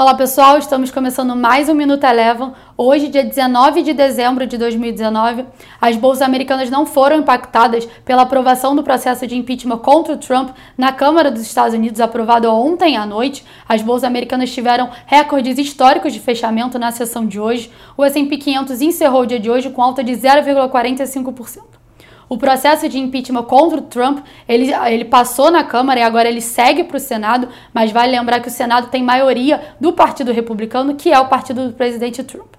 Olá 0.00 0.14
pessoal, 0.14 0.56
estamos 0.56 0.90
começando 0.90 1.36
mais 1.36 1.68
um 1.68 1.74
Minuto 1.74 2.04
Eleven. 2.04 2.52
Hoje, 2.74 3.08
dia 3.08 3.22
19 3.22 3.82
de 3.82 3.92
dezembro 3.92 4.46
de 4.46 4.56
2019, 4.56 5.44
as 5.78 5.94
bolsas 5.94 6.22
americanas 6.22 6.70
não 6.70 6.86
foram 6.86 7.18
impactadas 7.18 7.84
pela 8.02 8.22
aprovação 8.22 8.74
do 8.74 8.82
processo 8.82 9.26
de 9.26 9.36
impeachment 9.36 9.76
contra 9.76 10.14
o 10.14 10.16
Trump 10.16 10.56
na 10.78 10.90
Câmara 10.90 11.30
dos 11.30 11.42
Estados 11.42 11.74
Unidos, 11.74 12.00
aprovado 12.00 12.50
ontem 12.50 12.96
à 12.96 13.04
noite. 13.04 13.44
As 13.68 13.82
bolsas 13.82 14.04
americanas 14.04 14.50
tiveram 14.50 14.88
recordes 15.04 15.58
históricos 15.58 16.14
de 16.14 16.18
fechamento 16.18 16.78
na 16.78 16.90
sessão 16.92 17.26
de 17.26 17.38
hoje. 17.38 17.70
O 17.94 18.02
S&P 18.02 18.38
500 18.38 18.80
encerrou 18.80 19.20
o 19.20 19.26
dia 19.26 19.38
de 19.38 19.50
hoje 19.50 19.68
com 19.68 19.82
alta 19.82 20.02
de 20.02 20.12
0,45%. 20.12 21.79
O 22.30 22.38
processo 22.38 22.88
de 22.88 22.96
impeachment 22.96 23.42
contra 23.42 23.78
o 23.78 23.82
Trump, 23.82 24.24
ele, 24.48 24.72
ele 24.72 25.04
passou 25.04 25.50
na 25.50 25.64
Câmara 25.64 25.98
e 25.98 26.02
agora 26.04 26.28
ele 26.28 26.40
segue 26.40 26.84
para 26.84 26.96
o 26.96 27.00
Senado, 27.00 27.48
mas 27.74 27.90
vale 27.90 28.12
lembrar 28.12 28.38
que 28.38 28.46
o 28.46 28.52
Senado 28.52 28.88
tem 28.88 29.02
maioria 29.02 29.60
do 29.80 29.92
Partido 29.92 30.30
Republicano, 30.30 30.94
que 30.94 31.10
é 31.10 31.18
o 31.18 31.26
partido 31.26 31.66
do 31.66 31.74
presidente 31.74 32.22
Trump. 32.22 32.54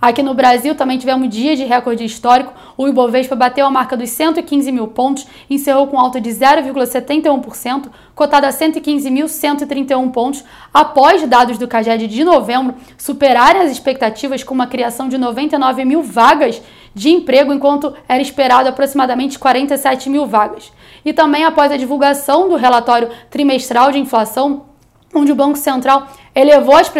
Aqui 0.00 0.22
no 0.22 0.32
Brasil 0.32 0.74
também 0.74 0.96
tivemos 0.96 1.28
dia 1.28 1.54
de 1.54 1.62
recorde 1.62 2.02
histórico. 2.02 2.54
O 2.82 2.88
Ibovespa 2.88 3.36
bateu 3.36 3.64
a 3.64 3.70
marca 3.70 3.96
dos 3.96 4.10
115 4.10 4.72
mil 4.72 4.88
pontos, 4.88 5.24
encerrou 5.48 5.86
com 5.86 5.96
alta 5.96 6.20
de 6.20 6.30
0,71%, 6.30 7.84
cotada 8.12 8.48
a 8.48 8.50
115.131 8.50 10.10
pontos, 10.10 10.42
após 10.74 11.24
dados 11.28 11.58
do 11.58 11.68
CAGED 11.68 12.08
de 12.08 12.24
novembro 12.24 12.74
superarem 12.98 13.62
as 13.62 13.70
expectativas 13.70 14.42
com 14.42 14.52
uma 14.52 14.66
criação 14.66 15.08
de 15.08 15.16
99 15.16 15.84
mil 15.84 16.02
vagas 16.02 16.60
de 16.92 17.10
emprego, 17.10 17.52
enquanto 17.52 17.94
era 18.08 18.20
esperado 18.20 18.68
aproximadamente 18.68 19.38
47 19.38 20.10
mil 20.10 20.26
vagas. 20.26 20.72
E 21.04 21.12
também 21.12 21.44
após 21.44 21.70
a 21.70 21.76
divulgação 21.76 22.48
do 22.48 22.56
relatório 22.56 23.10
trimestral 23.30 23.92
de 23.92 24.00
inflação, 24.00 24.71
onde 25.14 25.32
o 25.32 25.34
Banco 25.34 25.58
Central 25.58 26.08
elevou 26.34 26.76
as 26.76 26.90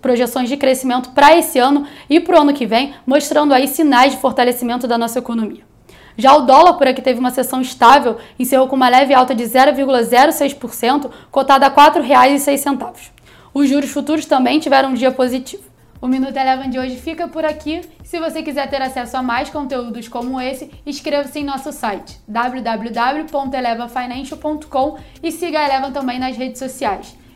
projeções 0.00 0.48
de 0.48 0.56
crescimento 0.56 1.10
para 1.10 1.36
esse 1.36 1.58
ano 1.58 1.86
e 2.08 2.20
para 2.20 2.38
o 2.38 2.42
ano 2.42 2.52
que 2.52 2.66
vem, 2.66 2.94
mostrando 3.06 3.54
aí 3.54 3.66
sinais 3.66 4.12
de 4.12 4.18
fortalecimento 4.18 4.86
da 4.86 4.98
nossa 4.98 5.18
economia. 5.18 5.64
Já 6.16 6.36
o 6.36 6.42
dólar 6.42 6.74
por 6.74 6.86
aqui 6.86 7.00
teve 7.00 7.18
uma 7.18 7.30
sessão 7.30 7.62
estável, 7.62 8.18
encerrou 8.38 8.68
com 8.68 8.76
uma 8.76 8.88
leve 8.88 9.12
alta 9.14 9.34
de 9.34 9.42
0,06%, 9.44 11.10
cotada 11.30 11.66
a 11.66 11.70
R$ 11.70 11.74
4,06. 11.74 13.10
Os 13.54 13.68
juros 13.68 13.90
futuros 13.90 14.24
também 14.26 14.58
tiveram 14.58 14.90
um 14.90 14.94
dia 14.94 15.10
positivo. 15.10 15.72
O 16.00 16.06
Minuto 16.08 16.36
Eleven 16.36 16.68
de 16.68 16.78
hoje 16.78 16.96
fica 16.96 17.26
por 17.28 17.44
aqui. 17.44 17.80
Se 18.02 18.18
você 18.18 18.42
quiser 18.42 18.68
ter 18.68 18.82
acesso 18.82 19.16
a 19.16 19.22
mais 19.22 19.48
conteúdos 19.50 20.08
como 20.08 20.40
esse, 20.40 20.68
inscreva-se 20.84 21.38
em 21.38 21.44
nosso 21.44 21.70
site 21.70 22.18
www.elevafinancial.com 22.26 24.98
e 25.22 25.30
siga 25.30 25.60
a 25.60 25.64
Eleven 25.64 25.92
também 25.92 26.18
nas 26.18 26.36
redes 26.36 26.58
sociais. 26.58 27.21